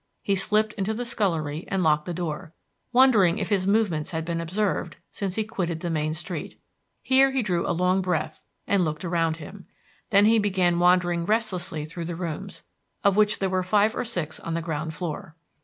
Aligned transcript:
He 0.23 0.33
slipped 0.35 0.73
into 0.73 0.95
the 0.95 1.05
scullery 1.05 1.63
and 1.67 1.83
locked 1.83 2.05
the 2.05 2.11
door, 2.15 2.55
wondering 2.91 3.37
if 3.37 3.49
his 3.49 3.67
movements 3.67 4.09
had 4.09 4.25
been 4.25 4.41
observed 4.41 4.97
since 5.11 5.35
he 5.35 5.43
quitted 5.43 5.81
the 5.81 5.91
main 5.91 6.15
street. 6.15 6.59
Here 7.03 7.29
he 7.29 7.43
drew 7.43 7.69
a 7.69 7.69
long 7.71 8.01
breath 8.01 8.41
and 8.65 8.83
looked 8.83 9.05
around 9.05 9.37
him; 9.37 9.67
then 10.09 10.25
he 10.25 10.39
began 10.39 10.79
wandering 10.79 11.27
restlessly 11.27 11.85
through 11.85 12.05
the 12.05 12.15
rooms, 12.15 12.63
of 13.03 13.15
which 13.15 13.37
there 13.37 13.49
were 13.51 13.61
five 13.61 13.95
or 13.95 14.03
six 14.03 14.39
on 14.39 14.55
the 14.55 14.61
ground 14.63 14.95
floor. 14.95 15.35